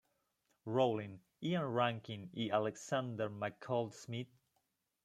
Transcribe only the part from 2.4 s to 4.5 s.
Alexander McCall Smith.